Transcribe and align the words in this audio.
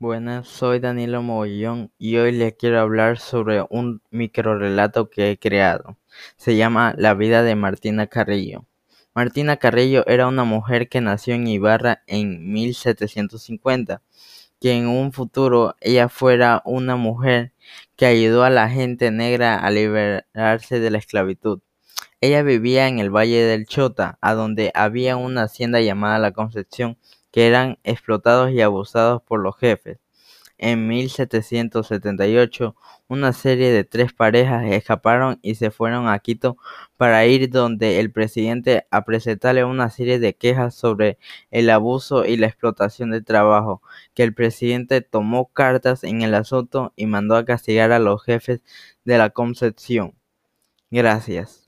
Buenas, 0.00 0.46
soy 0.46 0.78
Danilo 0.78 1.22
Mogollón 1.22 1.90
y 1.98 2.18
hoy 2.18 2.30
les 2.30 2.54
quiero 2.54 2.78
hablar 2.78 3.18
sobre 3.18 3.64
un 3.68 4.00
microrelato 4.10 5.10
que 5.10 5.32
he 5.32 5.38
creado. 5.40 5.98
Se 6.36 6.56
llama 6.56 6.94
La 6.96 7.14
vida 7.14 7.42
de 7.42 7.56
Martina 7.56 8.06
Carrillo. 8.06 8.64
Martina 9.12 9.56
Carrillo 9.56 10.06
era 10.06 10.28
una 10.28 10.44
mujer 10.44 10.88
que 10.88 11.00
nació 11.00 11.34
en 11.34 11.48
Ibarra 11.48 12.04
en 12.06 12.52
1750, 12.52 14.00
que 14.60 14.72
en 14.72 14.86
un 14.86 15.12
futuro 15.12 15.74
ella 15.80 16.08
fuera 16.08 16.62
una 16.64 16.94
mujer 16.94 17.52
que 17.96 18.06
ayudó 18.06 18.44
a 18.44 18.50
la 18.50 18.70
gente 18.70 19.10
negra 19.10 19.58
a 19.58 19.70
liberarse 19.72 20.78
de 20.78 20.90
la 20.92 20.98
esclavitud. 20.98 21.60
Ella 22.20 22.42
vivía 22.42 22.88
en 22.88 22.98
el 22.98 23.10
Valle 23.10 23.44
del 23.44 23.66
Chota, 23.66 24.18
a 24.20 24.34
donde 24.34 24.72
había 24.74 25.16
una 25.16 25.44
hacienda 25.44 25.80
llamada 25.80 26.18
La 26.18 26.32
Concepción, 26.32 26.98
que 27.30 27.46
eran 27.46 27.78
explotados 27.84 28.50
y 28.50 28.60
abusados 28.60 29.22
por 29.22 29.40
los 29.40 29.56
jefes. 29.56 29.98
En 30.58 30.88
1778, 30.88 32.74
una 33.06 33.32
serie 33.32 33.70
de 33.70 33.84
tres 33.84 34.12
parejas 34.12 34.64
escaparon 34.66 35.38
y 35.42 35.54
se 35.54 35.70
fueron 35.70 36.08
a 36.08 36.18
Quito 36.18 36.56
para 36.96 37.24
ir 37.26 37.50
donde 37.50 38.00
el 38.00 38.10
presidente 38.10 38.84
a 38.90 39.04
presentarle 39.04 39.64
una 39.64 39.88
serie 39.88 40.18
de 40.18 40.34
quejas 40.34 40.74
sobre 40.74 41.18
el 41.52 41.70
abuso 41.70 42.24
y 42.24 42.36
la 42.36 42.48
explotación 42.48 43.12
de 43.12 43.22
trabajo, 43.22 43.80
que 44.14 44.24
el 44.24 44.34
presidente 44.34 45.02
tomó 45.02 45.46
cartas 45.52 46.02
en 46.02 46.22
el 46.22 46.34
asunto 46.34 46.92
y 46.96 47.06
mandó 47.06 47.36
a 47.36 47.44
castigar 47.44 47.92
a 47.92 48.00
los 48.00 48.24
jefes 48.24 48.60
de 49.04 49.18
la 49.18 49.30
Concepción. 49.30 50.14
Gracias. 50.90 51.67